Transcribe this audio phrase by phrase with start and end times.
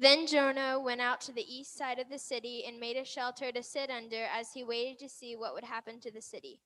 [0.00, 3.52] Then Jonah went out to the east side of the city and made a shelter
[3.52, 6.62] to sit under as he waited to see what would happen to the city.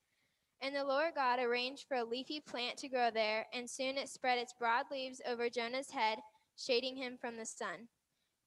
[0.63, 4.09] And the Lord God arranged for a leafy plant to grow there, and soon it
[4.09, 6.19] spread its broad leaves over Jonah's head,
[6.57, 7.89] shading him from the sun.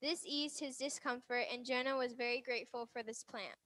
[0.02, 3.58] This eased his discomfort, and Jonah was very grateful for this plant.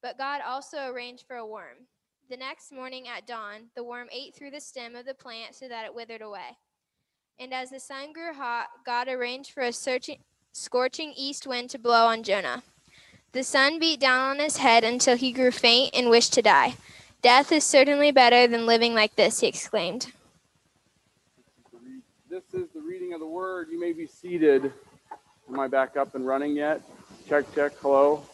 [0.00, 1.88] But God also arranged for a worm.
[2.30, 5.66] The next morning at dawn, the worm ate through the stem of the plant so
[5.66, 6.58] that it withered away.
[7.40, 10.18] And as the sun grew hot, God arranged for a searching
[10.52, 12.62] scorching east wind to blow on Jonah.
[13.32, 16.74] The sun beat down on his head until he grew faint and wished to die.
[17.22, 20.12] Death is certainly better than living like this, he exclaimed.
[22.28, 23.68] This is the reading of the word.
[23.70, 24.72] You may be seated.
[25.48, 26.80] Am I back up and running yet?
[27.28, 27.72] Check, check.
[27.80, 28.24] Hello.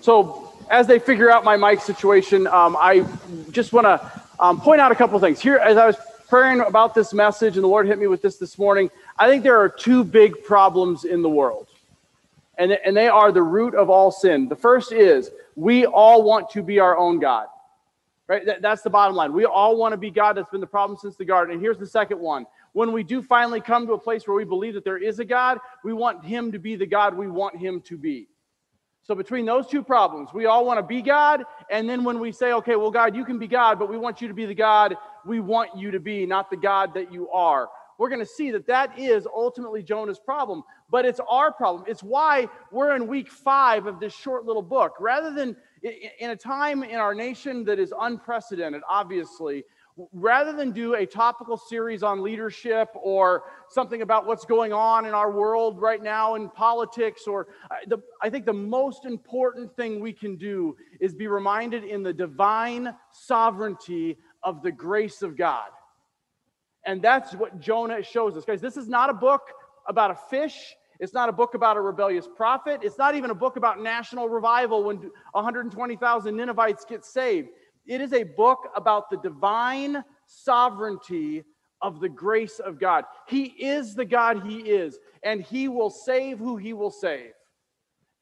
[0.00, 3.04] So, as they figure out my mic situation, um, I
[3.50, 5.40] just want to um, point out a couple things.
[5.40, 5.96] Here, as I was
[6.28, 9.42] praying about this message, and the Lord hit me with this this morning, I think
[9.42, 11.66] there are two big problems in the world,
[12.60, 14.46] and, and they are the root of all sin.
[14.48, 17.46] The first is we all want to be our own God,
[18.28, 18.44] right?
[18.44, 19.32] That, that's the bottom line.
[19.32, 20.36] We all want to be God.
[20.36, 21.54] That's been the problem since the garden.
[21.54, 22.46] And here's the second one.
[22.72, 25.24] When we do finally come to a place where we believe that there is a
[25.24, 28.28] God, we want Him to be the God we want Him to be.
[29.02, 31.42] So, between those two problems, we all want to be God.
[31.70, 34.20] And then when we say, okay, well, God, you can be God, but we want
[34.20, 37.28] you to be the God we want you to be, not the God that you
[37.30, 37.68] are
[38.00, 41.84] we're going to see that that is ultimately Jonah's problem, but it's our problem.
[41.86, 44.94] It's why we're in week five of this short little book.
[44.98, 45.54] Rather than
[46.18, 49.64] in a time in our nation that is unprecedented, obviously,
[50.14, 55.12] rather than do a topical series on leadership or something about what's going on in
[55.12, 60.00] our world right now in politics, or uh, the, I think the most important thing
[60.00, 65.68] we can do is be reminded in the divine sovereignty of the grace of God.
[66.86, 68.44] And that's what Jonah shows us.
[68.44, 69.42] Guys, this is not a book
[69.88, 70.74] about a fish.
[70.98, 72.80] It's not a book about a rebellious prophet.
[72.82, 77.48] It's not even a book about national revival when 120,000 Ninevites get saved.
[77.86, 81.44] It is a book about the divine sovereignty
[81.82, 83.04] of the grace of God.
[83.26, 87.32] He is the God He is, and He will save who He will save.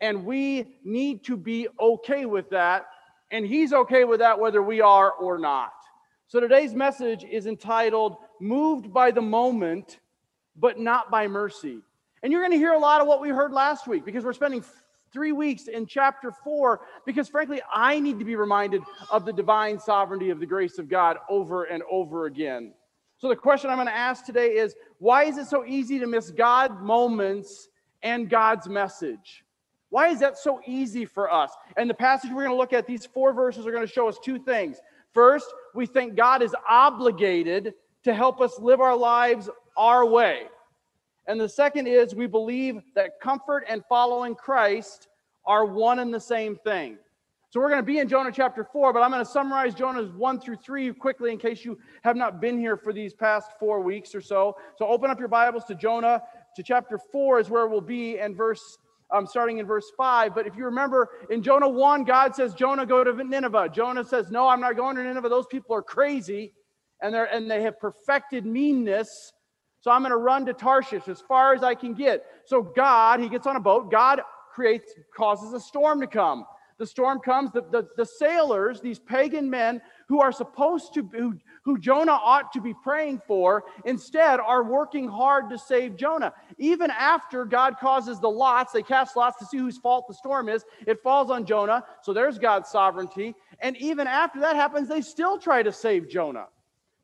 [0.01, 2.87] And we need to be okay with that,
[3.33, 5.73] and He's okay with that whether we are or not.
[6.29, 9.99] So today's message is entitled Moved by the Moment,
[10.57, 11.79] but Not by Mercy.
[12.23, 14.33] And you're going to hear a lot of what we heard last week because we're
[14.33, 14.65] spending
[15.13, 19.79] three weeks in chapter four because, frankly, I need to be reminded of the divine
[19.79, 22.75] sovereignty of the grace of God over and over again.
[23.19, 26.07] So the question I'm going to ask today is why is it so easy to
[26.07, 27.69] miss God moments
[28.03, 29.45] and God's message?
[29.91, 31.51] Why is that so easy for us?
[31.77, 34.09] And the passage we're going to look at, these four verses are going to show
[34.09, 34.79] us two things.
[35.15, 37.75] First, we think God is obligated
[38.05, 40.43] to help us live our lives our way.
[41.27, 45.09] And the second is we believe that comfort and following Christ
[45.45, 46.99] are one and the same thing.
[47.51, 50.11] So we're going to be in Jonah chapter 4, but I'm going to summarize Jonah's
[50.11, 53.81] 1 through 3 quickly in case you have not been here for these past four
[53.81, 54.57] weeks or so.
[54.77, 56.23] So open up your Bibles to Jonah,
[56.57, 58.79] to chapter 4 is where we'll be, and verse
[59.11, 60.35] um, starting in verse 5.
[60.35, 63.71] But if you remember in Jonah 1, God says, Jonah, go to Nineveh.
[63.71, 65.31] Jonah says, No, I'm not going to Nineveh.
[65.31, 66.53] Those people are crazy
[67.03, 69.33] and, they're, and they have perfected meanness.
[69.81, 72.25] So I'm going to run to Tarshish as far as I can get.
[72.45, 73.91] So God, he gets on a boat.
[73.91, 74.21] God
[74.53, 76.45] creates, causes a storm to come.
[76.79, 77.51] The storm comes.
[77.53, 82.53] The, the, the sailors, these pagan men who are supposed to, who, who Jonah ought
[82.53, 86.33] to be praying for, instead are working hard to save Jonah.
[86.57, 90.49] Even after God causes the lots, they cast lots to see whose fault the storm
[90.49, 90.65] is.
[90.87, 91.85] It falls on Jonah.
[92.03, 93.35] So there's God's sovereignty.
[93.61, 96.47] And even after that happens, they still try to save Jonah.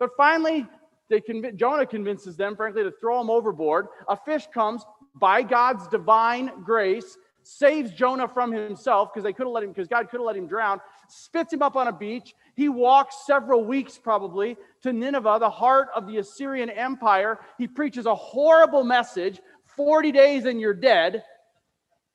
[0.05, 0.67] But finally,
[1.11, 3.87] conv- Jonah convinces them, frankly, to throw him overboard.
[4.07, 4.85] A fish comes
[5.15, 9.89] by God's divine grace, saves Jonah from himself because they could have let him, because
[9.89, 10.79] God could have let him drown,
[11.09, 12.35] spits him up on a beach.
[12.55, 17.39] He walks several weeks probably to Nineveh, the heart of the Assyrian Empire.
[17.57, 19.41] He preaches a horrible message
[19.75, 21.25] 40 days and you're dead.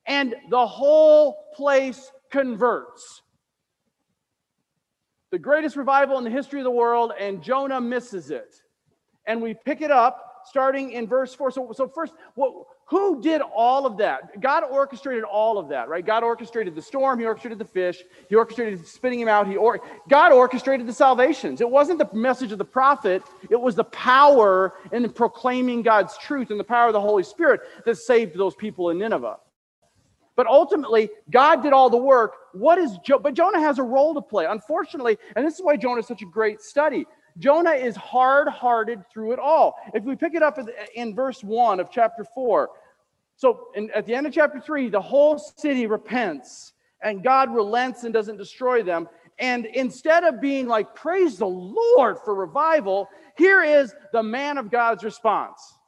[0.05, 3.23] And the whole place converts
[5.31, 8.61] the greatest revival in the history of the world, and Jonah misses it.
[9.25, 11.51] And we pick it up starting in verse 4.
[11.51, 14.41] So, so first, what, who did all of that?
[14.41, 16.03] God orchestrated all of that, right?
[16.03, 19.47] God orchestrated the storm, He orchestrated the fish, He orchestrated spitting him out.
[19.47, 21.61] He or, God orchestrated the salvations.
[21.61, 26.49] It wasn't the message of the prophet, it was the power in proclaiming God's truth
[26.49, 29.37] and the power of the Holy Spirit that saved those people in Nineveh.
[30.35, 32.35] But ultimately, God did all the work.
[32.53, 34.45] What is jo- but Jonah has a role to play.
[34.45, 37.05] Unfortunately, and this is why Jonah is such a great study.
[37.37, 39.75] Jonah is hard-hearted through it all.
[39.93, 40.59] If we pick it up
[40.95, 42.69] in verse 1 of chapter 4,
[43.37, 48.03] So in, at the end of chapter three, the whole city repents and God relents
[48.03, 49.07] and doesn't destroy them.
[49.39, 53.07] And instead of being like, praise the Lord for revival,
[53.37, 55.78] here is the man of God's response.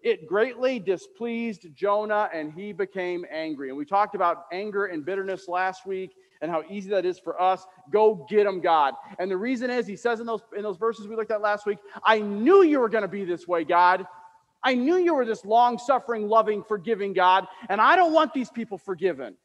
[0.00, 3.68] It greatly displeased Jonah and he became angry.
[3.68, 7.40] And we talked about anger and bitterness last week and how easy that is for
[7.40, 7.66] us.
[7.90, 8.94] Go get him, God.
[9.18, 11.66] And the reason is, he says in those, in those verses we looked at last
[11.66, 14.06] week, I knew you were going to be this way, God.
[14.62, 18.50] I knew you were this long suffering, loving, forgiving God, and I don't want these
[18.50, 19.36] people forgiven.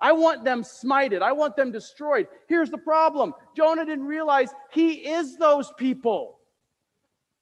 [0.00, 1.22] I want them smited.
[1.22, 2.26] I want them destroyed.
[2.48, 6.38] Here's the problem Jonah didn't realize he is those people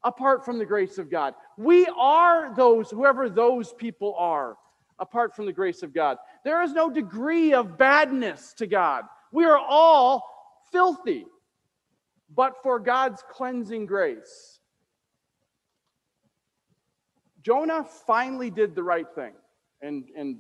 [0.05, 1.35] apart from the grace of God.
[1.56, 4.56] We are those, whoever those people are,
[4.99, 6.19] apart from the grace of God.
[6.44, 9.05] There is no degree of badness to God.
[9.32, 10.25] We are all
[10.73, 11.26] filthy,
[12.35, 14.58] but for God's cleansing grace.
[17.43, 19.32] Jonah finally did the right thing.
[19.82, 20.38] And, and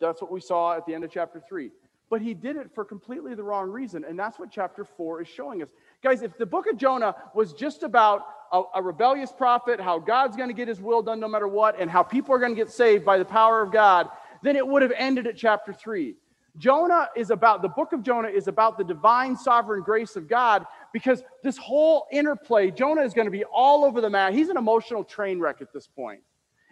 [0.00, 1.70] that's what we saw at the end of chapter 3.
[2.10, 4.04] But he did it for completely the wrong reason.
[4.04, 5.70] And that's what chapter 4 is showing us.
[6.02, 10.36] Guys, if the book of Jonah was just about a, a rebellious prophet, how God's
[10.36, 12.56] going to get his will done no matter what, and how people are going to
[12.56, 14.08] get saved by the power of God,
[14.42, 16.16] then it would have ended at chapter 3.
[16.58, 20.66] Jonah is about, the book of Jonah is about the divine sovereign grace of God
[20.92, 24.32] because this whole interplay, Jonah is going to be all over the map.
[24.32, 26.20] He's an emotional train wreck at this point.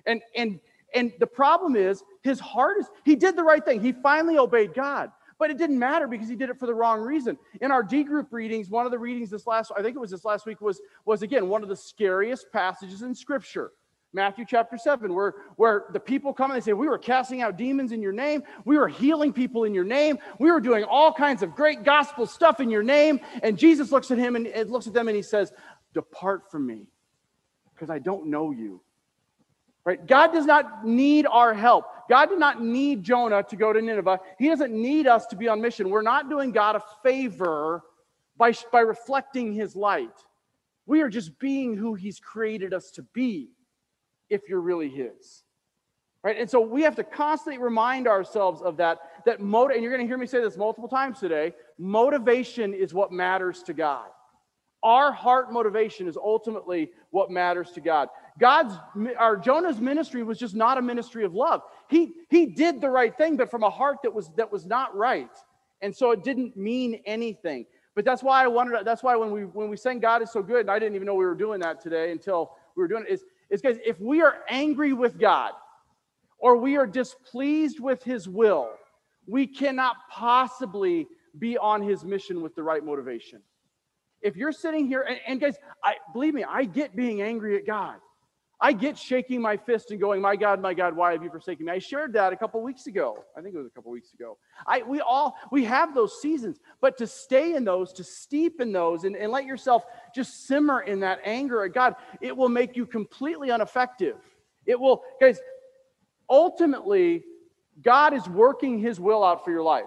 [0.07, 0.61] And, and,
[0.95, 3.81] and the problem is his heart is, he did the right thing.
[3.81, 5.13] He finally obeyed God.
[5.41, 7.39] But it didn't matter because he did it for the wrong reason.
[7.63, 10.11] In our D group readings, one of the readings this last, I think it was
[10.11, 13.73] this last week, was, was again one of the scariest passages in Scripture.
[14.13, 17.57] Matthew chapter 7, where, where the people come and they say, We were casting out
[17.57, 18.43] demons in your name.
[18.67, 20.19] We were healing people in your name.
[20.39, 23.21] We were doing all kinds of great gospel stuff in your name.
[23.43, 25.55] And Jesus looks at him and, and looks at them and he says,
[25.95, 26.87] Depart from me,
[27.75, 28.83] because I don't know you.
[29.85, 30.05] Right?
[30.07, 31.87] God does not need our help.
[32.09, 34.21] God did not need Jonah to go to Nineveh.
[34.39, 35.89] He doesn't need us to be on mission.
[35.91, 37.83] We're not doing God a favor
[38.37, 40.13] by, by reflecting his light.
[40.87, 43.51] We are just being who he's created us to be
[44.29, 45.45] if you're really his.
[46.23, 46.37] Right?
[46.39, 50.07] And so we have to constantly remind ourselves of that that motive and you're going
[50.07, 54.09] to hear me say this multiple times today, motivation is what matters to God.
[54.83, 58.09] Our heart motivation is ultimately what matters to God.
[58.39, 58.75] God's
[59.19, 61.63] our Jonah's ministry was just not a ministry of love.
[61.89, 64.97] He he did the right thing, but from a heart that was that was not
[64.97, 65.31] right.
[65.83, 67.67] And so it didn't mean anything.
[67.95, 70.43] But that's why I wanted that's why when we when we sang God is so
[70.43, 73.05] good, and I didn't even know we were doing that today until we were doing
[73.07, 75.53] it, is, is guys, if we are angry with God
[76.39, 78.71] or we are displeased with his will,
[79.27, 81.07] we cannot possibly
[81.39, 83.43] be on his mission with the right motivation.
[84.23, 87.67] If you're sitting here, and, and guys, I believe me, I get being angry at
[87.67, 87.97] God.
[88.63, 91.65] I get shaking my fist and going, My God, my God, why have you forsaken
[91.65, 91.73] me?
[91.73, 93.25] I shared that a couple weeks ago.
[93.37, 94.37] I think it was a couple weeks ago.
[94.67, 98.71] I we all we have those seasons, but to stay in those, to steep in
[98.71, 99.85] those, and, and let yourself
[100.15, 104.17] just simmer in that anger at God, it will make you completely ineffective.
[104.67, 105.41] It will, guys,
[106.29, 107.25] ultimately,
[107.83, 109.85] God is working his will out for your life.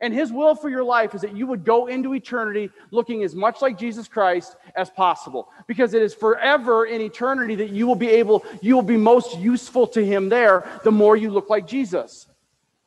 [0.00, 3.34] And his will for your life is that you would go into eternity looking as
[3.34, 5.48] much like Jesus Christ as possible.
[5.66, 9.38] Because it is forever in eternity that you will be able, you will be most
[9.38, 12.26] useful to him there the more you look like Jesus.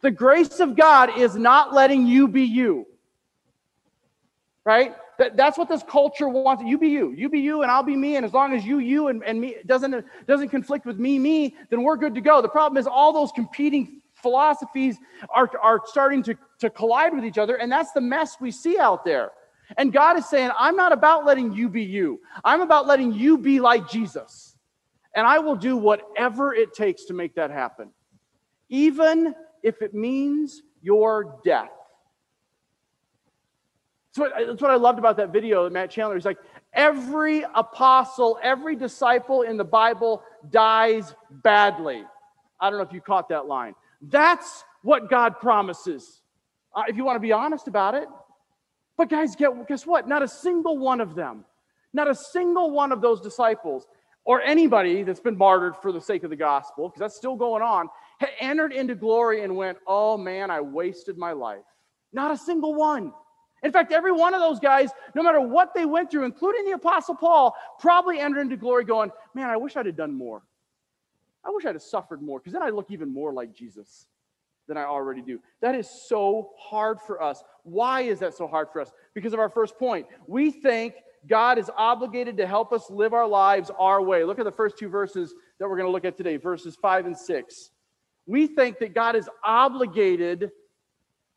[0.01, 2.85] The grace of God is not letting you be you.
[4.65, 4.93] Right?
[5.17, 6.63] That, that's what this culture wants.
[6.63, 7.11] You be you.
[7.13, 8.17] You be you and I'll be me.
[8.17, 11.55] And as long as you, you and, and me doesn't, doesn't conflict with me, me,
[11.69, 12.41] then we're good to go.
[12.41, 14.97] The problem is all those competing philosophies
[15.33, 18.77] are, are starting to, to collide with each other, and that's the mess we see
[18.77, 19.31] out there.
[19.77, 23.37] And God is saying, I'm not about letting you be you, I'm about letting you
[23.37, 24.55] be like Jesus.
[25.15, 27.89] And I will do whatever it takes to make that happen,
[28.69, 29.33] even
[29.63, 31.71] if it means your death.
[34.11, 36.15] So that's what I loved about that video that Matt Chandler.
[36.15, 36.39] He's like,
[36.73, 42.03] every apostle, every disciple in the Bible dies badly.
[42.59, 43.75] I don't know if you caught that line.
[44.01, 46.21] That's what God promises,
[46.75, 48.07] uh, if you want to be honest about it.
[48.97, 50.07] But guys, guess what?
[50.07, 51.45] Not a single one of them,
[51.93, 53.87] not a single one of those disciples
[54.23, 57.63] or anybody that's been martyred for the sake of the gospel, because that's still going
[57.63, 57.87] on,
[58.19, 61.63] had entered into glory and went, oh man, I wasted my life.
[62.11, 63.13] Not a single one.
[63.63, 66.71] In fact, every one of those guys, no matter what they went through, including the
[66.71, 70.43] Apostle Paul, probably entered into glory going, man, I wish I'd have done more.
[71.47, 74.07] I wish I'd have suffered more because then I look even more like Jesus
[74.67, 75.39] than I already do.
[75.61, 77.41] That is so hard for us.
[77.63, 78.91] Why is that so hard for us?
[79.15, 80.07] Because of our first point.
[80.27, 84.23] We think God is obligated to help us live our lives our way.
[84.23, 87.05] Look at the first two verses that we're going to look at today, verses 5
[87.05, 87.71] and 6.
[88.25, 90.51] We think that God is obligated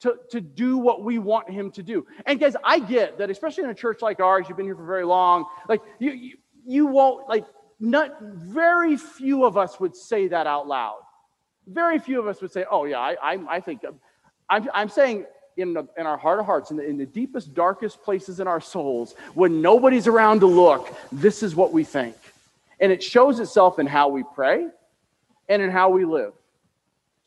[0.00, 2.06] to, to do what we want him to do.
[2.26, 4.86] And guys, I get that, especially in a church like ours, you've been here for
[4.86, 6.36] very long, like you, you,
[6.66, 7.44] you won't, like,
[7.80, 11.00] not very few of us would say that out loud.
[11.66, 13.94] Very few of us would say, oh, yeah, I, I, I think, um,
[14.48, 15.24] I'm, I'm saying
[15.56, 18.46] in, the, in our heart of hearts, in the, in the deepest, darkest places in
[18.46, 22.16] our souls, when nobody's around to look, this is what we think.
[22.80, 24.68] And it shows itself in how we pray
[25.48, 26.32] and in how we live.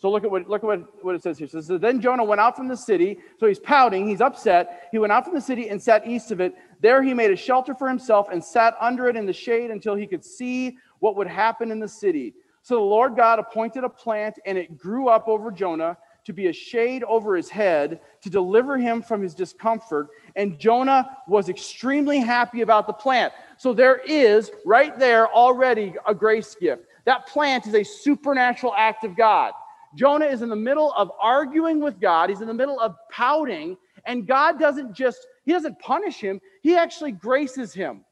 [0.04, 1.48] So look at what look at what, what it says here.
[1.48, 3.20] So, so then Jonah went out from the city.
[3.40, 4.90] So he's pouting, he's upset.
[4.92, 6.56] He went out from the city and sat east of it.
[6.82, 9.96] There he made a shelter for himself and sat under it in the shade until
[9.96, 12.34] he could see what would happen in the city.
[12.64, 16.48] So the Lord God appointed a plant, and it grew up over Jonah to be
[16.48, 20.10] a shade over his head to deliver him from his discomfort.
[20.36, 23.32] And Jonah was extremely happy about the plant.
[23.56, 26.88] So there is right there already a grace gift.
[27.06, 29.54] That plant is a supernatural act of God.
[29.96, 33.78] Jonah is in the middle of arguing with God, he's in the middle of pouting,
[34.06, 38.04] and God doesn't just, he doesn't punish him, he actually graces him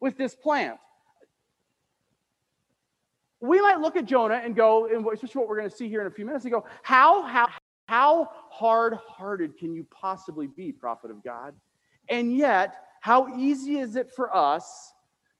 [0.00, 0.78] with this plant.
[3.40, 6.00] We might look at Jonah and go, and especially what we're going to see here
[6.00, 7.48] in a few minutes, and go, how, how,
[7.86, 11.54] how hard-hearted can you possibly be, prophet of God?
[12.08, 14.92] And yet, how easy is it for us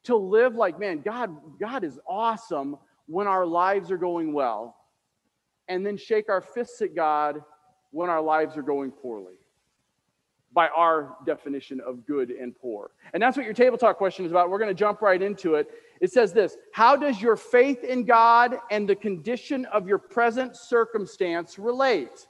[0.05, 4.78] to live like, man, God, God is awesome when our lives are going well
[5.69, 7.43] and then shake our fists at God
[7.91, 9.35] when our lives are going poorly
[10.53, 12.91] by our definition of good and poor.
[13.13, 14.51] And that's what your table talk question is about.
[14.51, 15.71] We're going to jump right into it.
[16.01, 20.57] It says this How does your faith in God and the condition of your present
[20.57, 22.27] circumstance relate?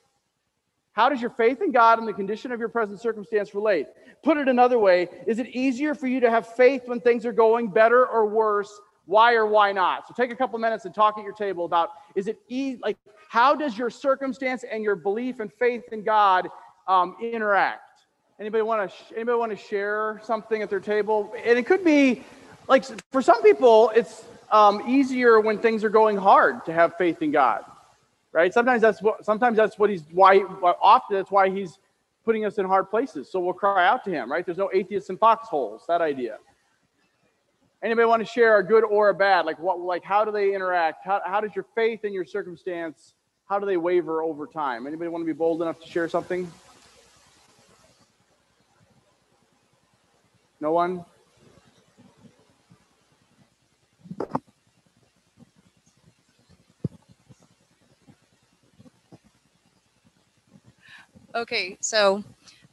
[0.93, 3.87] How does your faith in God and the condition of your present circumstance relate?
[4.25, 7.33] Put it another way Is it easier for you to have faith when things are
[7.33, 8.81] going better or worse?
[9.09, 10.07] Why or why not?
[10.07, 12.99] So take a couple minutes and talk at your table about is it easy, like
[13.31, 16.47] how does your circumstance and your belief and faith in God
[16.87, 18.03] um, interact?
[18.39, 21.35] Anybody want to anybody want to share something at their table?
[21.43, 22.23] And it could be
[22.69, 27.23] like for some people, it's um, easier when things are going hard to have faith
[27.23, 27.65] in God,
[28.33, 28.53] right?
[28.53, 30.41] Sometimes that's what sometimes that's what he's why
[30.83, 31.79] often that's why he's
[32.27, 33.33] putting us in hard places.
[33.33, 34.45] So we'll cry out to him, right?
[34.45, 35.85] There's no atheists in foxholes.
[35.89, 36.37] That idea.
[37.83, 39.47] Anybody want to share a good or a bad?
[39.47, 39.79] Like what?
[39.81, 41.05] Like how do they interact?
[41.05, 43.15] How, how does your faith in your circumstance
[43.49, 44.87] how do they waver over time?
[44.87, 46.51] Anybody want to be bold enough to share something?
[50.61, 51.05] No one?
[61.35, 62.23] Okay, so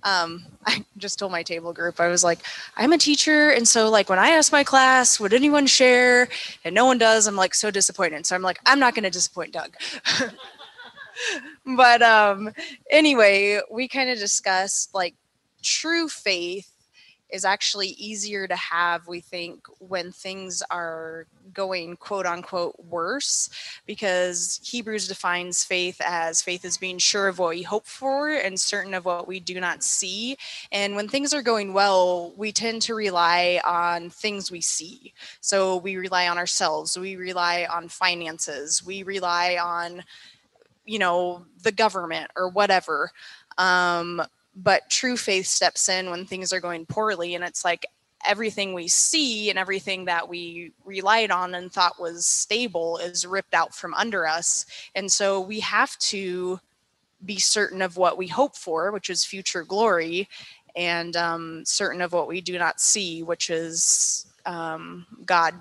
[0.05, 2.39] um, I just told my table group, I was like,
[2.77, 3.49] I'm a teacher.
[3.49, 6.29] And so, like, when I ask my class, would anyone share?
[6.63, 8.25] And no one does, I'm like so disappointed.
[8.25, 9.75] So I'm like, I'm not going to disappoint Doug.
[11.65, 12.51] but um
[12.89, 15.15] anyway, we kind of discussed like
[15.63, 16.71] true faith
[17.29, 23.49] is actually easier to have, we think, when things are going quote unquote worse,
[23.85, 28.59] because Hebrews defines faith as faith as being sure of what we hope for and
[28.59, 30.37] certain of what we do not see.
[30.71, 35.13] And when things are going well, we tend to rely on things we see.
[35.41, 40.03] So we rely on ourselves, we rely on finances, we rely on
[40.85, 43.11] you know the government or whatever
[43.57, 44.21] um,
[44.55, 47.85] but true faith steps in when things are going poorly and it's like
[48.25, 53.53] everything we see and everything that we relied on and thought was stable is ripped
[53.53, 54.65] out from under us.
[54.95, 56.59] And so we have to
[57.25, 60.27] be certain of what we hope for which is future glory
[60.75, 65.53] and um, certain of what we do not see which is um, god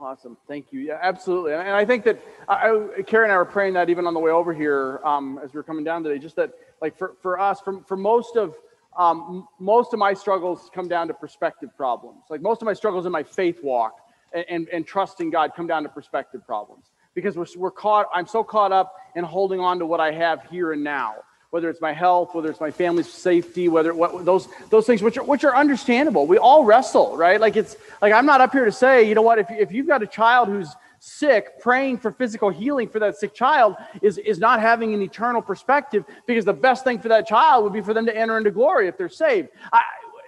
[0.00, 0.36] Awesome.
[0.46, 0.78] Thank you.
[0.80, 1.54] Yeah, absolutely.
[1.54, 4.30] And I think that I, Carrie and I were praying that even on the way
[4.30, 7.60] over here um, as we were coming down today, just that like for, for us,
[7.60, 8.54] for, for most of,
[8.96, 12.22] um, most of my struggles come down to perspective problems.
[12.30, 13.96] Like most of my struggles in my faith walk
[14.32, 18.26] and, and, and trusting God come down to perspective problems because we're, we're caught, I'm
[18.28, 21.14] so caught up in holding on to what I have here and now
[21.50, 25.16] whether it's my health, whether it's my family's safety, whether what those those things which
[25.16, 26.26] are which are understandable.
[26.26, 27.40] We all wrestle, right?
[27.40, 29.86] Like it's like I'm not up here to say, you know what, if if you've
[29.86, 30.68] got a child who's
[31.00, 35.40] sick, praying for physical healing for that sick child is is not having an eternal
[35.40, 38.50] perspective because the best thing for that child would be for them to enter into
[38.50, 39.48] glory if they're saved.
[39.72, 39.80] I,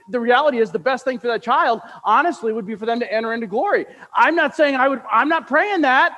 [0.09, 3.13] the reality is the best thing for that child honestly would be for them to
[3.13, 3.87] enter into glory.
[4.15, 6.17] I'm not saying I would I'm not praying that.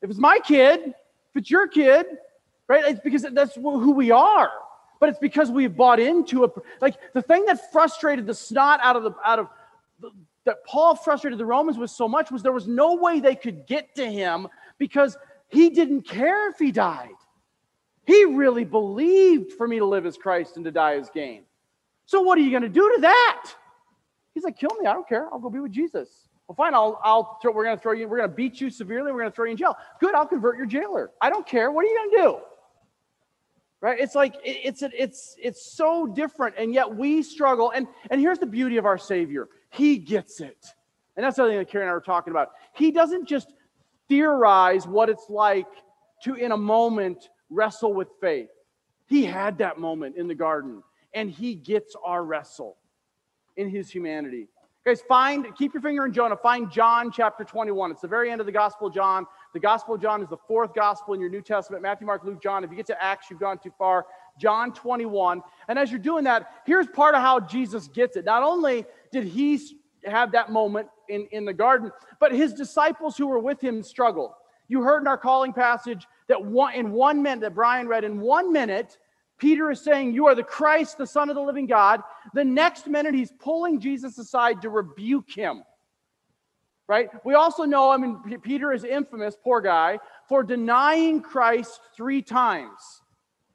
[0.00, 2.06] If it's my kid, if it's your kid,
[2.68, 2.84] right?
[2.86, 4.50] It's because that's who we are.
[4.98, 6.48] But it's because we've bought into a
[6.80, 9.48] like the thing that frustrated the snot out of the out of
[10.00, 10.10] the,
[10.44, 13.66] that Paul frustrated the Romans with so much was there was no way they could
[13.66, 15.16] get to him because
[15.48, 17.10] he didn't care if he died.
[18.06, 21.42] He really believed for me to live as Christ and to die as gain.
[22.06, 23.52] So what are you going to do to that?
[24.32, 24.86] He's like, kill me.
[24.86, 25.26] I don't care.
[25.32, 26.08] I'll go be with Jesus.
[26.46, 26.72] Well, fine.
[26.72, 29.10] I'll, I'll throw, we're going to throw you, we're going to beat you severely.
[29.10, 29.76] We're going to throw you in jail.
[29.98, 30.14] Good.
[30.14, 31.10] I'll convert your jailer.
[31.20, 31.72] I don't care.
[31.72, 32.38] What are you going to do?
[33.80, 34.00] Right?
[34.00, 36.56] It's like, it, it's, it's, it's so different.
[36.58, 37.70] And yet we struggle.
[37.70, 39.48] And, and here's the beauty of our Savior.
[39.70, 40.64] He gets it.
[41.16, 42.50] And that's the other thing that Carrie and I were talking about.
[42.74, 43.52] He doesn't just
[44.08, 45.66] theorize what it's like
[46.24, 48.48] to, in a moment, wrestle with faith.
[49.06, 50.82] He had that moment in the garden,
[51.14, 52.76] and he gets our wrestle
[53.56, 54.48] in his humanity.
[54.84, 56.36] Guys, find, keep your finger in Jonah.
[56.36, 57.90] Find John chapter 21.
[57.90, 59.26] It's the very end of the Gospel John.
[59.56, 62.42] The Gospel of John is the fourth Gospel in your New Testament Matthew, Mark, Luke,
[62.42, 62.62] John.
[62.62, 64.04] If you get to Acts, you've gone too far.
[64.38, 65.42] John 21.
[65.68, 68.26] And as you're doing that, here's part of how Jesus gets it.
[68.26, 69.58] Not only did he
[70.04, 74.32] have that moment in, in the garden, but his disciples who were with him struggled.
[74.68, 78.20] You heard in our calling passage that one, in one minute, that Brian read, in
[78.20, 78.98] one minute,
[79.38, 82.02] Peter is saying, You are the Christ, the Son of the living God.
[82.34, 85.62] The next minute, he's pulling Jesus aside to rebuke him.
[86.88, 87.08] Right?
[87.24, 93.02] We also know, I mean, Peter is infamous, poor guy, for denying Christ three times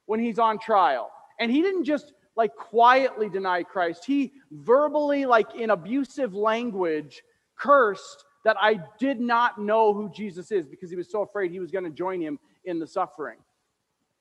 [0.04, 1.10] when he's on trial.
[1.40, 7.22] And he didn't just like quietly deny Christ, he verbally, like in abusive language,
[7.56, 11.60] cursed that I did not know who Jesus is because he was so afraid he
[11.60, 13.38] was going to join him in the suffering.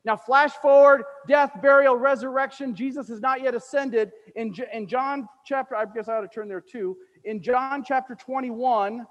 [0.04, 2.76] Now, flash forward death, burial, resurrection.
[2.76, 4.12] Jesus has not yet ascended.
[4.36, 6.98] In, in John chapter, I guess I ought to turn there too.
[7.24, 9.06] In John chapter 21,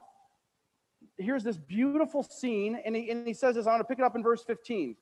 [1.19, 3.67] here's this beautiful scene, and he, and he says this.
[3.67, 4.97] I'm going to pick it up in verse 15.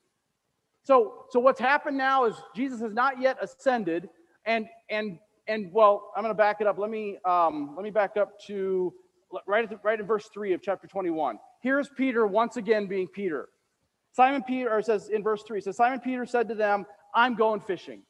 [0.83, 4.09] So, so what's happened now is Jesus has not yet ascended,
[4.45, 6.77] and and and well, I'm going to back it up.
[6.77, 8.93] Let me um, let me back up to
[9.47, 11.37] right the, right in verse three of chapter 21.
[11.61, 13.49] Here's Peter once again being Peter.
[14.11, 18.01] Simon Peter says in verse 3, says, Simon Peter said to them, I'm going fishing.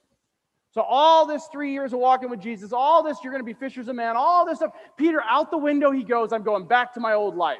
[0.72, 3.54] So all this three years of walking with Jesus, all this, you're going to be
[3.54, 4.74] fishers of men, all this stuff.
[4.98, 7.58] Peter, out the window he goes, I'm going back to my old life.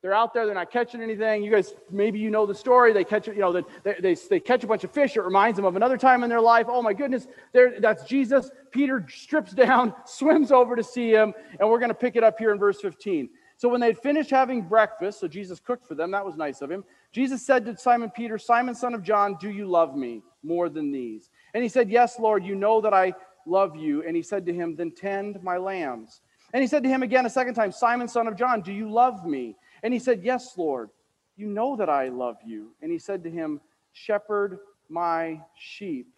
[0.00, 1.42] They're out there, they're not catching anything.
[1.42, 2.92] You guys, maybe you know the story.
[2.92, 5.16] They catch, you know, they, they, they catch a bunch of fish.
[5.16, 6.66] It reminds them of another time in their life.
[6.68, 8.48] Oh my goodness, there, that's Jesus.
[8.70, 12.38] Peter strips down, swims over to see him, and we're going to pick it up
[12.38, 13.28] here in verse 15.
[13.56, 16.70] So when they'd finished having breakfast, so Jesus cooked for them, that was nice of
[16.70, 16.84] him.
[17.10, 20.92] Jesus said to Simon Peter, Simon, son of John, do you love me more than
[20.92, 21.28] these?
[21.54, 23.14] And he said, Yes, Lord, you know that I
[23.46, 24.02] love you.
[24.04, 26.20] And he said to him, Then tend my lambs.
[26.52, 28.90] And he said to him again a second time, Simon, son of John, do you
[28.90, 29.56] love me?
[29.82, 30.90] And he said, Yes, Lord,
[31.36, 32.72] you know that I love you.
[32.82, 33.60] And he said to him,
[33.92, 34.58] Shepherd
[34.88, 36.08] my sheep.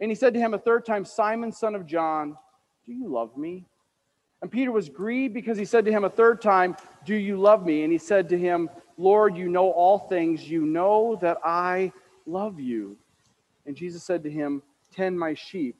[0.00, 2.36] And he said to him a third time, Simon, son of John,
[2.86, 3.64] do you love me?
[4.42, 7.64] And Peter was grieved because he said to him a third time, Do you love
[7.64, 7.82] me?
[7.82, 10.48] And he said to him, Lord, you know all things.
[10.48, 11.92] You know that I
[12.26, 12.96] love you.
[13.66, 14.62] And Jesus said to him,
[14.94, 15.76] Tend my sheep.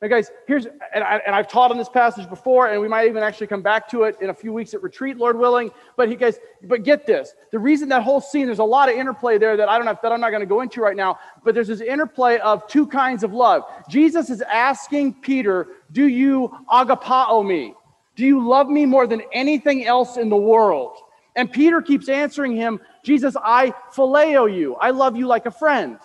[0.00, 3.08] Now, guys, here's, and, I, and I've taught on this passage before, and we might
[3.08, 5.72] even actually come back to it in a few weeks at retreat, Lord willing.
[5.96, 8.94] But he guys, but get this: the reason that whole scene, there's a lot of
[8.94, 11.18] interplay there that I don't have, that I'm not going to go into right now.
[11.44, 13.64] But there's this interplay of two kinds of love.
[13.88, 17.74] Jesus is asking Peter, "Do you agapao me?
[18.14, 20.96] Do you love me more than anything else in the world?"
[21.34, 24.76] And Peter keeps answering him, "Jesus, I phileo you.
[24.76, 25.98] I love you like a friend."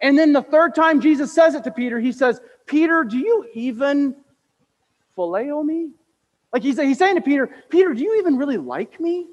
[0.00, 3.46] And then the third time Jesus says it to Peter, he says, Peter, do you
[3.54, 4.16] even
[5.16, 5.90] phileo me?
[6.52, 9.26] Like he's, he's saying to Peter, Peter, do you even really like me?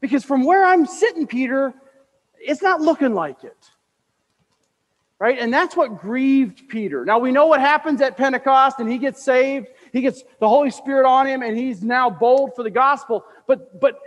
[0.00, 1.74] Because from where I'm sitting, Peter,
[2.38, 3.56] it's not looking like it.
[5.18, 5.38] Right?
[5.38, 7.04] And that's what grieved Peter.
[7.04, 9.68] Now we know what happens at Pentecost, and he gets saved.
[9.92, 13.24] He gets the Holy Spirit on him, and he's now bold for the gospel.
[13.46, 14.00] But but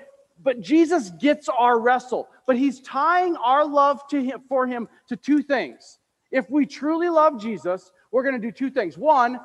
[0.43, 2.27] but Jesus gets our wrestle.
[2.45, 5.99] But he's tying our love to him for him to two things.
[6.31, 8.97] If we truly love Jesus, we're going to do two things.
[8.97, 9.39] One,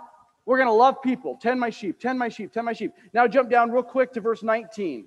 [0.44, 1.38] we're going to love people.
[1.40, 2.92] Tend my sheep, tend my sheep, tend my sheep.
[3.14, 5.06] Now jump down real quick to verse 19.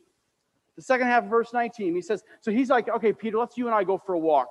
[0.75, 1.93] The second half of verse 19.
[1.93, 4.49] He says, So he's like, Okay, Peter, let's you and I go for a walk.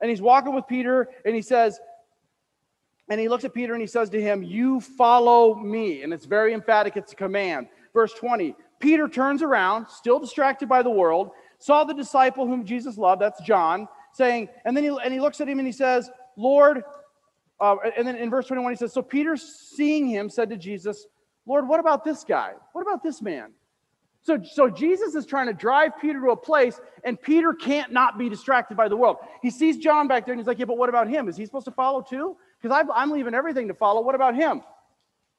[0.00, 1.78] And he's walking with Peter, and he says,
[3.10, 6.02] and he looks at Peter and he says to him, You follow me.
[6.02, 7.66] And it's very emphatic, it's a command.
[7.92, 12.98] Verse 20 Peter turns around, still distracted by the world, saw the disciple whom Jesus
[12.98, 16.10] loved, that's John, saying, and then he, and he looks at him and he says,
[16.36, 16.82] Lord,
[17.60, 21.06] uh, and then in verse 21, he says, So Peter, seeing him, said to Jesus,
[21.46, 22.52] Lord, what about this guy?
[22.72, 23.52] What about this man?
[24.22, 28.18] So, so Jesus is trying to drive Peter to a place, and Peter can't not
[28.18, 29.16] be distracted by the world.
[29.42, 31.28] He sees John back there, and he's like, Yeah, but what about him?
[31.28, 32.36] Is he supposed to follow too?
[32.60, 34.02] Because I'm leaving everything to follow.
[34.02, 34.62] What about him?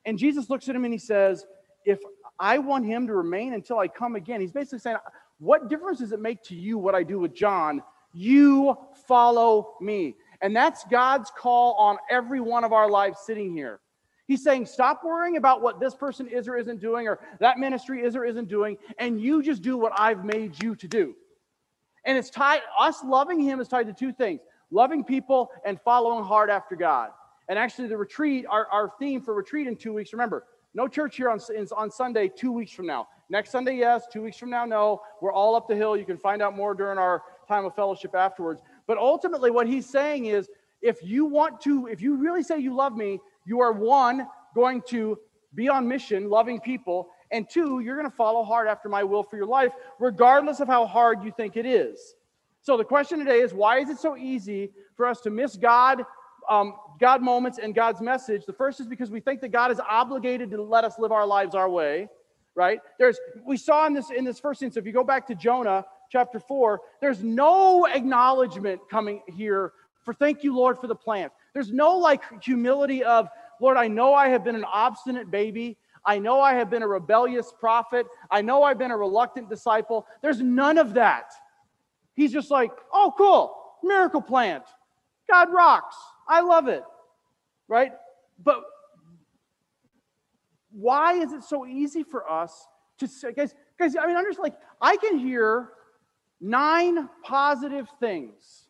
[0.05, 1.45] And Jesus looks at him and he says,
[1.85, 1.99] If
[2.39, 4.97] I want him to remain until I come again, he's basically saying,
[5.41, 7.81] What difference does it make to you what I do with John?
[8.13, 8.77] You
[9.07, 10.15] follow me.
[10.43, 13.79] And that's God's call on every one of our lives sitting here.
[14.27, 18.03] He's saying, stop worrying about what this person is or isn't doing, or that ministry
[18.03, 21.15] is or isn't doing, and you just do what I've made you to do.
[22.05, 26.23] And it's tied, us loving Him is tied to two things loving people and following
[26.23, 27.09] hard after God.
[27.49, 31.17] And actually, the retreat, our, our theme for retreat in two weeks, remember, no church
[31.17, 31.39] here on,
[31.75, 33.07] on Sunday two weeks from now.
[33.31, 34.07] Next Sunday, yes.
[34.11, 35.01] Two weeks from now, no.
[35.21, 35.95] We're all up the hill.
[35.95, 38.61] You can find out more during our time of fellowship afterwards.
[38.87, 40.49] But ultimately, what he's saying is
[40.81, 44.81] if you want to, if you really say you love me, you are one, going
[44.89, 45.17] to
[45.55, 49.23] be on mission, loving people, and two, you're going to follow hard after my will
[49.23, 52.15] for your life, regardless of how hard you think it is.
[52.61, 56.03] So the question today is why is it so easy for us to miss God,
[56.49, 58.45] um, God moments and God's message?
[58.45, 61.25] The first is because we think that God is obligated to let us live our
[61.25, 62.09] lives our way,
[62.55, 62.79] right?
[62.97, 64.81] There's we saw in this in this first instance.
[64.81, 70.43] If you go back to Jonah chapter four, there's no acknowledgement coming here for thank
[70.43, 71.31] you, Lord, for the plant.
[71.53, 73.29] There's no like humility of
[73.61, 75.77] Lord, I know I have been an obstinate baby.
[76.03, 78.07] I know I have been a rebellious prophet.
[78.31, 80.07] I know I've been a reluctant disciple.
[80.23, 81.31] There's none of that.
[82.15, 84.63] He's just like, oh, cool, miracle plant.
[85.29, 85.95] God rocks.
[86.27, 86.83] I love it.
[87.67, 87.93] Right?
[88.43, 88.63] But
[90.71, 92.67] why is it so easy for us
[92.99, 95.69] to say, guys, guys, I mean, I'm like, I can hear
[96.39, 98.67] nine positive things.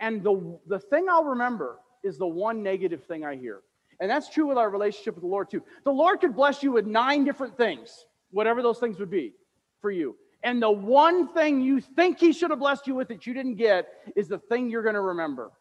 [0.00, 3.60] And the, the thing I'll remember is the one negative thing I hear.
[4.00, 5.62] And that's true with our relationship with the Lord, too.
[5.84, 9.32] The Lord could bless you with nine different things, whatever those things would be
[9.80, 10.16] for you.
[10.42, 13.54] And the one thing you think He should have blessed you with that you didn't
[13.54, 15.52] get is the thing you're going to remember.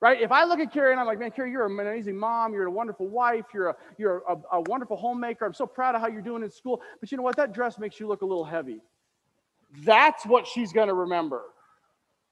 [0.00, 0.20] Right?
[0.22, 2.54] If I look at Carrie and I'm like, man, Carrie, you're an amazing mom.
[2.54, 3.44] You're a wonderful wife.
[3.52, 5.44] You're a, you're a, a wonderful homemaker.
[5.44, 6.80] I'm so proud of how you're doing in school.
[7.00, 7.36] But you know what?
[7.36, 8.80] That dress makes you look a little heavy.
[9.84, 11.42] That's what she's going to remember.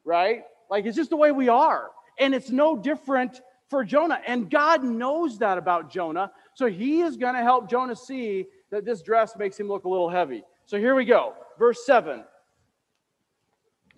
[0.05, 0.45] Right?
[0.71, 1.91] Like, it's just the way we are.
[2.19, 4.21] And it's no different for Jonah.
[4.27, 6.33] And God knows that about Jonah.
[6.55, 9.89] So he is going to help Jonah see that this dress makes him look a
[9.89, 10.43] little heavy.
[10.65, 11.35] So here we go.
[11.59, 12.25] Verse 7.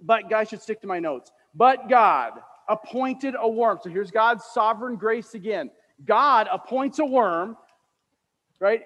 [0.02, 1.30] But guys should stick to my notes.
[1.54, 2.32] But God
[2.70, 3.78] appointed a worm.
[3.82, 5.70] So here's God's sovereign grace again.
[6.06, 7.56] God appoints a worm,
[8.60, 8.82] right?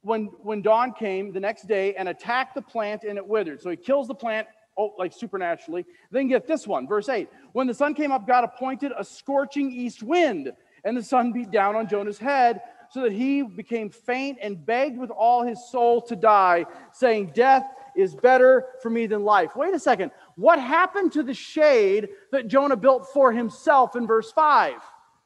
[0.00, 3.60] When when dawn came the next day and attacked the plant and it withered.
[3.60, 4.46] So he kills the plant
[4.78, 5.84] oh, like supernaturally.
[6.10, 7.28] Then get this one, verse 8.
[7.52, 10.52] When the sun came up, God appointed a scorching east wind,
[10.84, 14.98] and the sun beat down on Jonah's head, so that he became faint and begged
[14.98, 17.64] with all his soul to die, saying, Death
[17.96, 19.56] is better for me than life.
[19.56, 20.10] Wait a second.
[20.36, 24.74] What happened to the shade that Jonah built for himself in verse 5?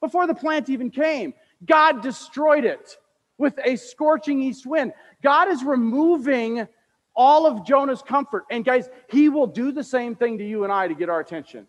[0.01, 2.97] Before the plant even came, God destroyed it
[3.39, 4.93] with a scorching east wind.
[5.23, 6.67] God is removing
[7.15, 8.45] all of Jonah's comfort.
[8.51, 11.21] And guys, he will do the same thing to you and I to get our
[11.21, 11.67] attention.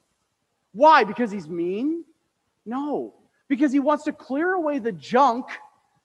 [0.74, 1.04] Why?
[1.04, 2.04] Because he's mean?
[2.66, 3.14] No,
[3.48, 5.46] because he wants to clear away the junk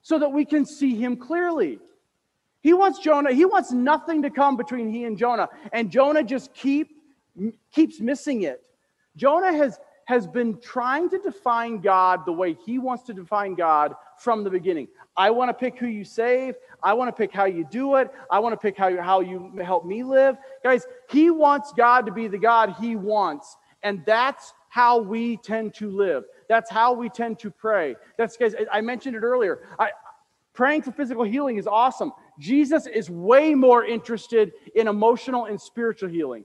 [0.01, 1.81] so that we can see him clearly.
[2.63, 5.49] He wants Jonah, he wants nothing to come between he and Jonah.
[5.73, 6.97] And Jonah just keep
[7.73, 8.63] keeps missing it.
[9.17, 13.95] Jonah has has been trying to define God the way he wants to define God
[14.19, 14.89] from the beginning.
[15.17, 16.55] I want to pick who you save.
[16.83, 18.11] I want to pick how you do it.
[18.31, 20.37] I want to pick how you, how you help me live.
[20.65, 23.57] Guys, he wants God to be the God he wants.
[23.83, 26.25] And that's how we tend to live.
[26.49, 27.95] That's how we tend to pray.
[28.17, 29.69] That's, guys, I mentioned it earlier.
[29.79, 29.91] I,
[30.55, 32.13] praying for physical healing is awesome.
[32.39, 36.45] Jesus is way more interested in emotional and spiritual healing.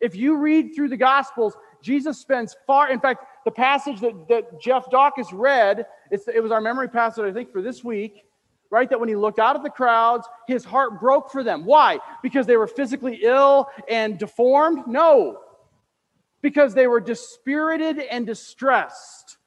[0.00, 4.60] If you read through the Gospels, Jesus spends far, in fact, the passage that, that
[4.60, 8.24] Jeff Dawkins read, it was our memory passage, I think, for this week,
[8.70, 8.88] right?
[8.88, 11.64] That when he looked out at the crowds, his heart broke for them.
[11.64, 11.98] Why?
[12.22, 14.86] Because they were physically ill and deformed?
[14.86, 15.40] No.
[16.40, 19.38] Because they were dispirited and distressed.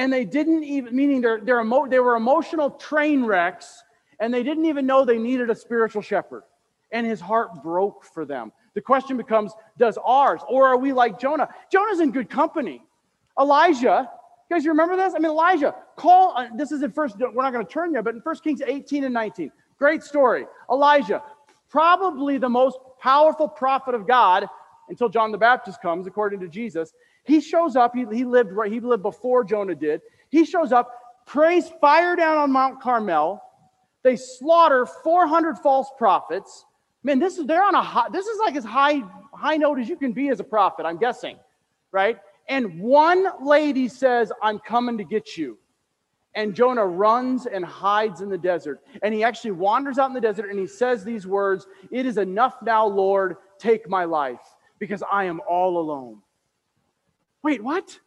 [0.00, 3.84] And they didn't even, meaning they're, they're emo, they were emotional train wrecks,
[4.18, 6.44] and they didn't even know they needed a spiritual shepherd.
[6.90, 8.50] And his heart broke for them.
[8.72, 11.50] The question becomes Does ours, or are we like Jonah?
[11.70, 12.82] Jonah's in good company.
[13.38, 14.10] Elijah,
[14.48, 15.12] you guys, you remember this?
[15.14, 18.02] I mean, Elijah, call, uh, this is in first, we're not going to turn there,
[18.02, 19.52] but in First Kings 18 and 19.
[19.78, 20.46] Great story.
[20.70, 21.22] Elijah,
[21.68, 24.46] probably the most powerful prophet of God
[24.88, 26.94] until John the Baptist comes, according to Jesus.
[27.24, 30.00] He shows up, he, he lived right, he lived before Jonah did.
[30.30, 30.90] He shows up,
[31.26, 33.42] prays fire down on Mount Carmel.
[34.02, 36.64] They slaughter 400 false prophets.
[37.02, 39.02] Man, this is they're on a high, this is like as high
[39.32, 41.36] high note as you can be as a prophet, I'm guessing,
[41.92, 42.18] right?
[42.48, 45.58] And one lady says, "I'm coming to get you."
[46.34, 48.80] And Jonah runs and hides in the desert.
[49.02, 52.18] And he actually wanders out in the desert and he says these words It is
[52.18, 54.40] enough now, Lord, take my life,
[54.78, 56.22] because I am all alone.
[57.42, 57.98] Wait, what?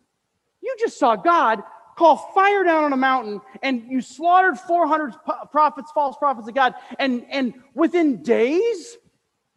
[0.62, 1.64] You just saw God
[1.98, 5.14] call fire down on a mountain and you slaughtered 400
[5.52, 6.74] prophets, false prophets of God.
[7.00, 8.98] And, and within days,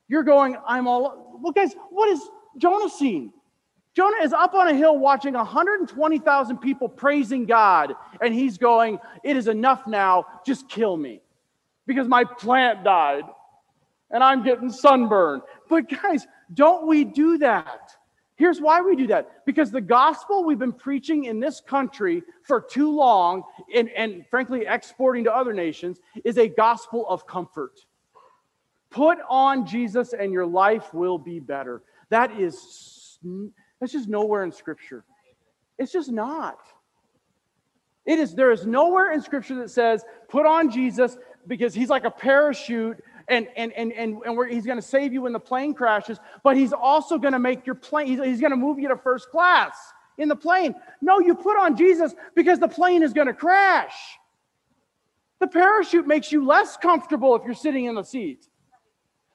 [0.08, 1.38] you're going, I'm all.
[1.40, 2.20] Well, guys, what is
[2.58, 3.32] Jonah seeing?
[3.94, 9.36] Jonah is up on a hill watching 120,000 people praising God, and he's going, It
[9.36, 11.22] is enough now, just kill me.
[11.86, 13.24] Because my plant died
[14.10, 15.42] and I'm getting sunburned.
[15.68, 17.96] But guys, don't we do that?
[18.36, 22.60] Here's why we do that because the gospel we've been preaching in this country for
[22.60, 23.42] too long,
[23.74, 27.80] and, and frankly, exporting to other nations, is a gospel of comfort.
[28.90, 31.82] Put on Jesus and your life will be better.
[32.10, 33.18] That is
[33.80, 35.04] that's just nowhere in scripture.
[35.78, 36.58] It's just not.
[38.04, 42.04] It is there is nowhere in scripture that says put on Jesus because he's like
[42.04, 45.74] a parachute and and and and, and he's going to save you when the plane
[45.74, 48.88] crashes, but he's also going to make your plane he's, he's going to move you
[48.88, 49.74] to first class
[50.18, 50.74] in the plane.
[51.00, 53.94] No, you put on Jesus because the plane is going to crash.
[55.38, 58.46] The parachute makes you less comfortable if you're sitting in the seat.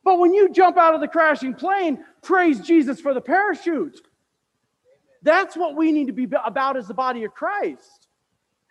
[0.04, 4.01] But when you jump out of the crashing plane, praise Jesus for the parachute.
[5.21, 8.08] That's what we need to be about as the body of Christ.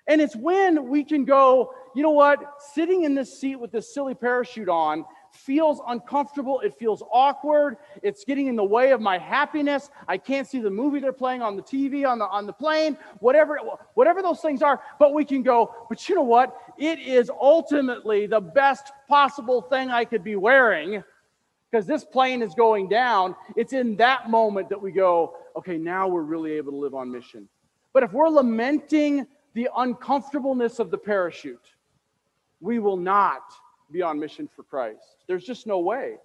[0.08, 2.40] And it's when we can go, you know what,
[2.74, 6.60] sitting in this seat with this silly parachute on feels uncomfortable.
[6.60, 7.76] It feels awkward.
[8.02, 9.90] It's getting in the way of my happiness.
[10.08, 12.96] I can't see the movie they're playing on the TV, on the, on the plane,
[13.20, 13.58] whatever,
[13.94, 14.80] whatever those things are.
[14.98, 16.56] But we can go, but you know what?
[16.78, 21.02] It is ultimately the best possible thing I could be wearing
[21.70, 23.36] because this plane is going down.
[23.56, 27.10] It's in that moment that we go, okay, now we're really able to live on
[27.10, 27.48] mission.
[27.92, 31.60] But if we're lamenting the uncomfortableness of the parachute,
[32.60, 33.42] we will not
[33.90, 35.24] be on mission for Christ.
[35.26, 36.16] There's just no way.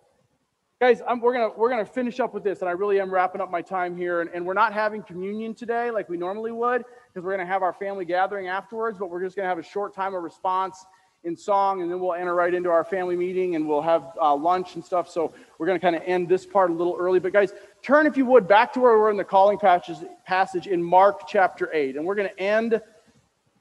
[0.81, 3.39] Guys, I'm, we're gonna we're gonna finish up with this, and I really am wrapping
[3.39, 4.21] up my time here.
[4.21, 7.63] And, and we're not having communion today like we normally would, because we're gonna have
[7.63, 8.99] our family gathering afterwards.
[8.99, 10.85] But we're just gonna have a short time of response
[11.25, 14.35] in song, and then we'll enter right into our family meeting and we'll have uh,
[14.35, 15.09] lunch and stuff.
[15.09, 17.19] So we're to kind of end this part a little early.
[17.19, 20.67] But guys, turn, if you would, back to where we're in the calling passage, passage
[20.67, 21.95] in Mark chapter 8.
[21.95, 22.79] And we're to end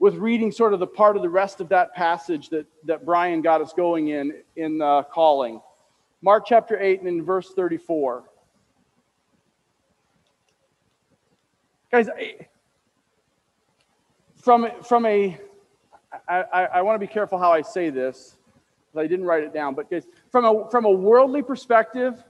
[0.05, 3.41] with reading sort of the part of the rest of that passage that, that Brian
[3.41, 5.63] got us going in, in uh, calling.
[6.21, 8.25] Mark chapter 8 and in verse 34.
[11.91, 12.11] Guys,
[14.37, 15.41] from, from a
[16.29, 18.37] I, I, I want to be careful how I say this.
[18.95, 22.23] I didn't write it down, but guys, from a from a worldly perspective,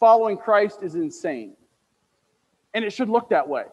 [0.00, 1.54] following Christ is insane.
[2.74, 3.66] And it should look that way.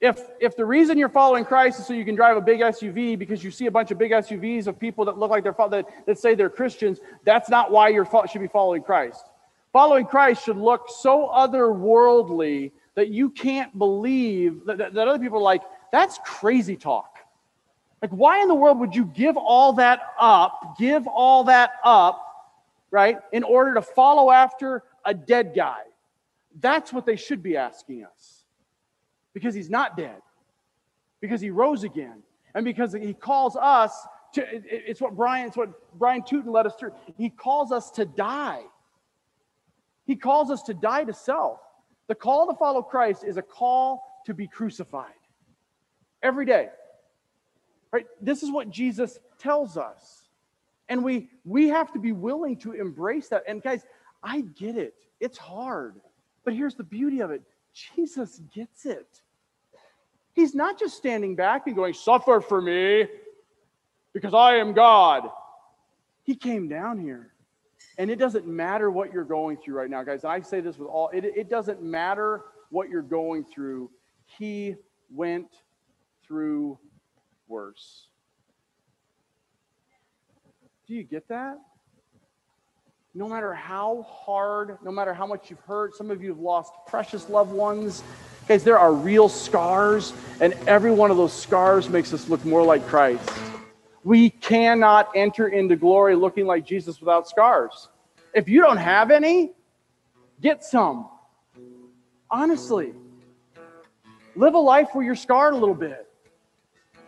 [0.00, 3.18] If if the reason you're following Christ is so you can drive a big SUV
[3.18, 5.86] because you see a bunch of big SUVs of people that look like they're that,
[6.06, 9.24] that say they're Christians, that's not why you should be following Christ.
[9.72, 15.42] Following Christ should look so otherworldly that you can't believe that, that other people are
[15.42, 17.16] like, that's crazy talk.
[18.02, 22.22] Like, why in the world would you give all that up, give all that up,
[22.90, 25.80] right, in order to follow after a dead guy?
[26.60, 28.35] That's what they should be asking us.
[29.36, 30.22] Because he's not dead,
[31.20, 32.22] because he rose again,
[32.54, 33.92] and because he calls us
[34.32, 35.68] to, it's what Brian, it's what
[35.98, 36.92] Brian Tootin led us through.
[37.18, 38.62] He calls us to die.
[40.06, 41.60] He calls us to die to self.
[42.06, 45.12] The call to follow Christ is a call to be crucified
[46.22, 46.70] every day.
[47.92, 48.06] Right?
[48.22, 50.22] This is what Jesus tells us.
[50.88, 53.42] And we we have to be willing to embrace that.
[53.46, 53.84] And guys,
[54.22, 54.94] I get it.
[55.20, 55.96] It's hard.
[56.42, 57.42] But here's the beauty of it.
[57.74, 59.20] Jesus gets it.
[60.36, 63.08] He's not just standing back and going, "Suffer for me
[64.12, 65.28] because I am God."
[66.22, 67.32] He came down here.
[67.98, 70.24] And it doesn't matter what you're going through right now, guys.
[70.24, 73.90] And I say this with all it, it doesn't matter what you're going through.
[74.26, 74.76] He
[75.10, 75.48] went
[76.22, 76.78] through
[77.48, 78.08] worse.
[80.86, 81.58] Do you get that?
[83.14, 86.74] No matter how hard, no matter how much you've hurt, some of you have lost
[86.86, 88.02] precious loved ones.
[88.48, 92.62] Guys, there are real scars, and every one of those scars makes us look more
[92.62, 93.28] like Christ.
[94.04, 97.88] We cannot enter into glory looking like Jesus without scars.
[98.32, 99.50] If you don't have any,
[100.40, 101.08] get some.
[102.30, 102.94] Honestly,
[104.36, 106.06] live a life where you're scarred a little bit.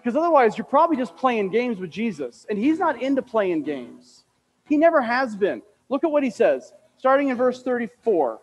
[0.02, 2.46] Because otherwise, you're probably just playing games with Jesus.
[2.50, 4.24] And he's not into playing games,
[4.68, 5.62] he never has been.
[5.88, 8.40] Look at what he says, starting in verse 34.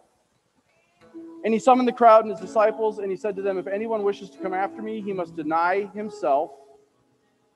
[1.46, 4.04] And he summoned the crowd and his disciples, and he said to them, If anyone
[4.04, 6.52] wishes to come after me, he must deny himself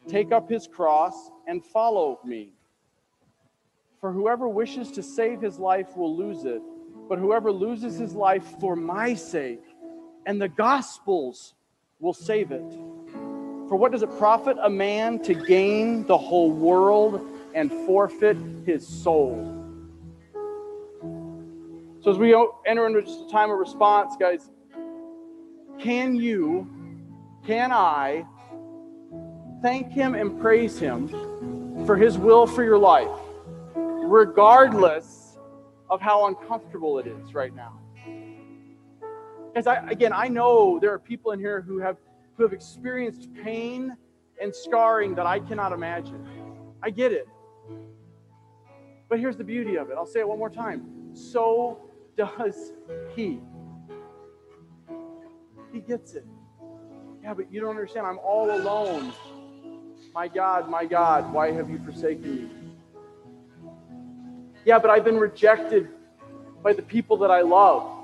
[0.08, 2.50] take up his cross, and follow me.
[4.00, 6.62] For whoever wishes to save his life will lose it,
[7.08, 9.64] but whoever loses his life for my sake
[10.26, 11.54] and the gospel's
[12.00, 12.72] will save it.
[13.68, 17.22] For what does it profit a man to gain the whole world
[17.54, 19.59] and forfeit his soul?
[22.10, 24.50] As we enter into just a time of response, guys,
[25.80, 26.68] can you,
[27.46, 28.26] can I
[29.62, 33.16] thank him and praise him for his will for your life,
[33.76, 35.38] regardless
[35.92, 37.80] of how uncomfortable it is right now?
[39.54, 41.98] Because I, again, I know there are people in here who have
[42.38, 43.96] who have experienced pain
[44.42, 46.28] and scarring that I cannot imagine.
[46.82, 47.28] I get it.
[49.10, 49.96] But here's the beauty of it.
[49.96, 51.14] I'll say it one more time.
[51.14, 51.89] So
[52.20, 52.74] does
[53.16, 53.40] he.
[55.72, 56.26] He gets it.
[57.24, 58.06] Yeah, but you don't understand.
[58.06, 59.14] I'm all alone.
[60.14, 62.50] My God, my God, why have you forsaken me?
[64.66, 65.88] Yeah, but I've been rejected
[66.62, 68.00] by the people that I love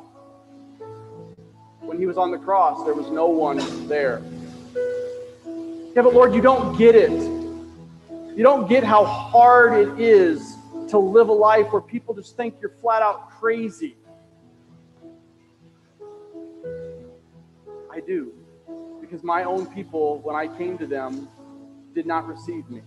[1.81, 4.21] when he was on the cross, there was no one there.
[5.95, 7.11] Yeah, but Lord, you don't get it.
[7.11, 10.55] You don't get how hard it is
[10.89, 13.95] to live a life where people just think you're flat out crazy.
[17.95, 18.33] I do.
[18.99, 21.29] Because my own people, when I came to them,
[21.93, 22.81] did not receive me.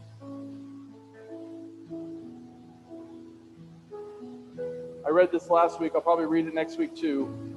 [5.07, 5.92] I read this last week.
[5.94, 7.57] I'll probably read it next week too.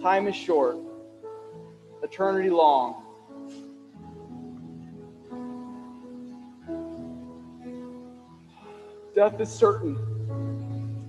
[0.00, 0.76] Time is short,
[2.04, 3.02] eternity long.
[9.16, 9.96] Death is certain,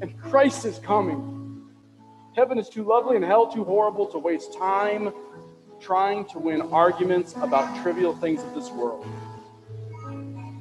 [0.01, 1.36] and Christ is coming.
[2.37, 5.11] Heaven is too lovely and hell too horrible to waste time
[5.79, 9.07] trying to win arguments about trivial things of this world.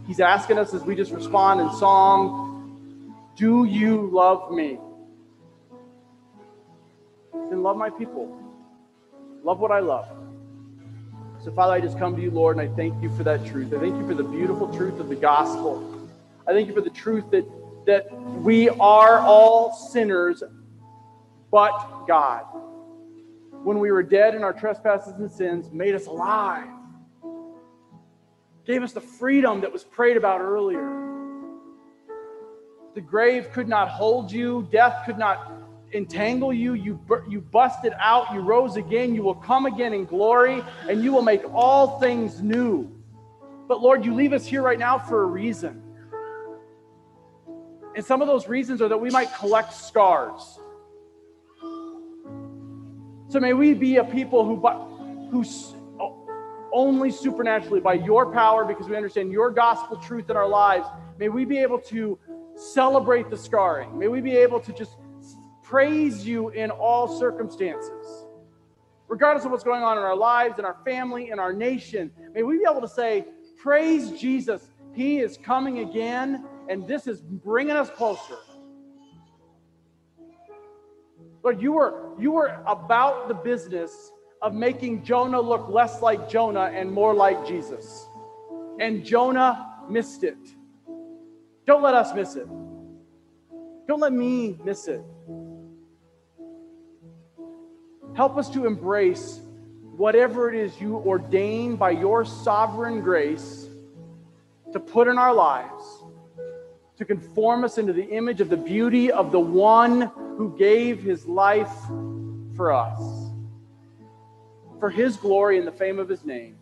[0.07, 4.79] He's asking us as we just respond in song, Do you love me?
[7.51, 8.35] then love my people.
[9.43, 10.09] Love what I love.
[11.45, 13.75] So, Father, I just come to you, Lord, and I thank you for that truth.
[13.75, 16.09] I thank you for the beautiful truth of the gospel.
[16.49, 17.45] I thank you for the truth that,
[17.85, 18.11] that
[18.41, 20.43] we are all sinners,
[21.57, 22.45] but God,
[23.65, 26.69] when we were dead in our trespasses and sins, made us alive,
[28.67, 30.87] gave us the freedom that was prayed about earlier.
[32.95, 35.51] The grave could not hold you, death could not
[35.95, 36.75] entangle you.
[36.75, 38.35] You, you busted out.
[38.35, 39.15] You rose again.
[39.15, 42.95] You will come again in glory, and you will make all things new.
[43.67, 45.83] But Lord, you leave us here right now for a reason.
[47.95, 50.61] And some of those reasons are that we might collect scars.
[53.29, 54.57] So may we be a people who,
[55.31, 55.45] who
[56.73, 60.87] only supernaturally, by your power, because we understand your gospel truth in our lives,
[61.19, 62.19] may we be able to
[62.55, 63.99] celebrate the scarring.
[63.99, 64.97] May we be able to just
[65.63, 68.27] praise you in all circumstances.
[69.09, 72.43] Regardless of what's going on in our lives, in our family, in our nation, may
[72.43, 73.25] we be able to say,
[73.59, 74.69] Praise Jesus.
[74.93, 78.37] He is coming again, and this is bringing us closer.
[81.47, 84.11] Lord, you were, you were about the business
[84.43, 88.09] of making Jonah look less like Jonah and more like Jesus.
[88.81, 90.39] And Jonah missed it.
[91.65, 92.49] Don't let us miss it.
[93.87, 95.01] Don't let me miss it.
[98.17, 99.41] Help us to embrace
[99.97, 103.69] whatever it is you ordain by your sovereign grace
[104.73, 105.96] to put in our lives,
[106.97, 111.27] to conform us into the image of the beauty of the one who gave his
[111.27, 111.73] life
[112.57, 113.31] for us,
[114.81, 116.57] for his glory and the fame of his name.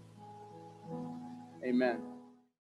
[1.64, 2.13] Amen.